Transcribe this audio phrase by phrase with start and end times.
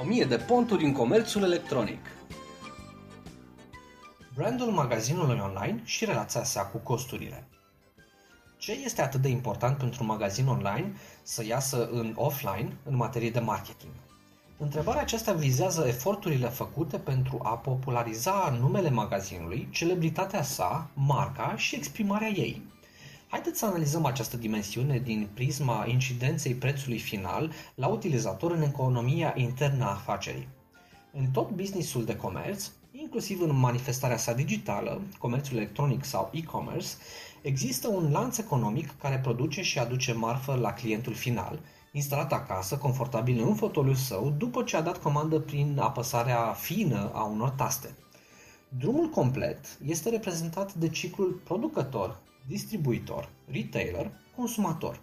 [0.00, 2.06] 1000 de ponturi în comerțul electronic.
[4.34, 7.48] Brandul magazinului online și relația sa cu costurile.
[8.56, 10.92] Ce este atât de important pentru un magazin online
[11.22, 13.92] să iasă în offline în materie de marketing?
[14.58, 22.28] Întrebarea aceasta vizează eforturile făcute pentru a populariza numele magazinului, celebritatea sa, marca și exprimarea
[22.28, 22.62] ei.
[23.30, 29.84] Haideți să analizăm această dimensiune din prisma incidenței prețului final la utilizator în economia internă
[29.84, 30.48] a afacerii.
[31.12, 36.88] În tot businessul de comerț, inclusiv în manifestarea sa digitală, comerțul electronic sau e-commerce,
[37.42, 41.60] există un lanț economic care produce și aduce marfă la clientul final,
[41.92, 47.22] instalat acasă, confortabil în fotoliul său, după ce a dat comandă prin apăsarea fină a
[47.22, 47.94] unor taste.
[48.78, 55.00] Drumul complet este reprezentat de ciclul producător, distribuitor, retailer, consumator.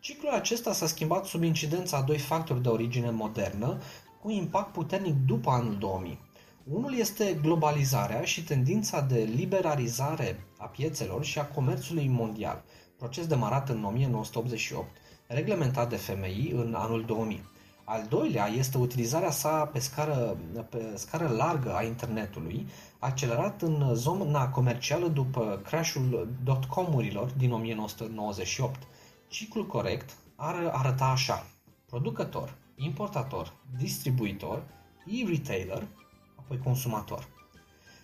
[0.00, 3.80] Ciclul acesta s-a schimbat sub incidența a doi factori de origine modernă,
[4.22, 6.18] cu impact puternic după anul 2000.
[6.64, 12.64] Unul este globalizarea și tendința de liberalizare a piețelor și a comerțului mondial,
[12.98, 14.88] proces demarat în 1988,
[15.26, 17.44] reglementat de FMI în anul 2000.
[17.84, 20.36] Al doilea este utilizarea sa pe scară,
[20.68, 22.66] pe scară largă a internetului,
[22.98, 28.78] accelerat în zona comercială după crashul dot-comurilor din 1998.
[29.28, 31.46] Ciclul corect ar arăta așa.
[31.86, 34.62] Producător, importator, distribuitor,
[35.06, 35.86] e-retailer,
[36.36, 37.28] apoi consumator.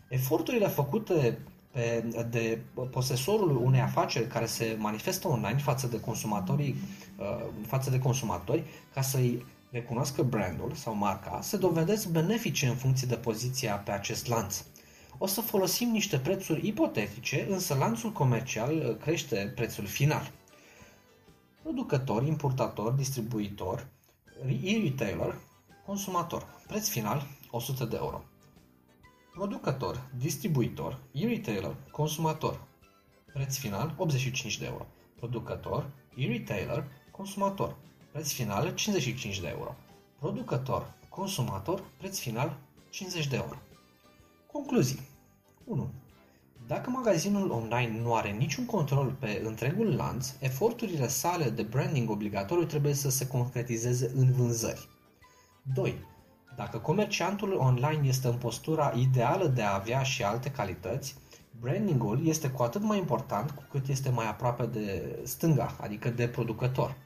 [0.08, 1.38] Eforturile făcute
[1.76, 6.74] pe, de posesorul unei afaceri care se manifestă online față de consumatorii,
[7.16, 13.06] uh, față de consumatori, ca să-i recunoască brandul sau marca, se dovedesc benefice în funcție
[13.06, 14.64] de poziția pe acest lanț.
[15.18, 20.30] O să folosim niște prețuri ipotetice, însă lanțul comercial crește prețul final.
[21.62, 23.86] Producător, importator, distribuitor,
[24.62, 25.34] e-retailer,
[25.86, 26.46] consumator.
[26.66, 28.24] Preț final 100 de euro.
[29.32, 32.60] Producător, distribuitor, e-retailer, consumator.
[33.32, 34.86] Preț final 85 de euro.
[35.16, 37.76] Producător, e-retailer, consumator.
[38.16, 39.74] Preț final 55 de euro.
[40.18, 42.56] Producător, consumator, preț final
[42.90, 43.56] 50 de euro.
[44.52, 45.08] Concluzii
[45.64, 45.90] 1.
[46.66, 52.64] Dacă magazinul online nu are niciun control pe întregul lanț, eforturile sale de branding obligatoriu
[52.64, 54.88] trebuie să se concretizeze în vânzări.
[55.74, 55.94] 2.
[56.56, 61.14] Dacă comerciantul online este în postura ideală de a avea și alte calități,
[61.60, 66.28] brandingul este cu atât mai important cu cât este mai aproape de stânga, adică de
[66.28, 67.04] producător.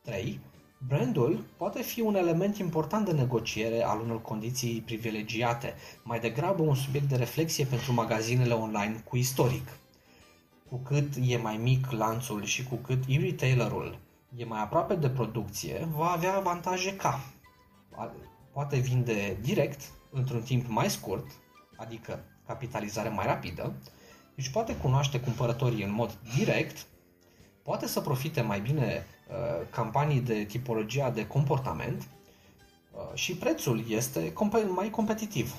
[0.00, 0.40] 3.
[0.88, 6.74] Brandul poate fi un element important de negociere al unor condiții privilegiate, mai degrabă un
[6.74, 9.68] subiect de reflexie pentru magazinele online cu istoric.
[10.68, 13.98] Cu cât e mai mic lanțul și cu cât e-retailerul
[14.36, 17.20] e mai aproape de producție, va avea avantaje ca
[18.52, 19.80] poate vinde direct
[20.10, 21.26] într-un timp mai scurt,
[21.76, 23.72] adică capitalizare mai rapidă,
[24.36, 26.86] își poate cunoaște cumpărătorii în mod direct,
[27.68, 34.32] poate să profite mai bine uh, campanii de tipologia de comportament uh, și prețul este
[34.68, 35.54] mai competitiv.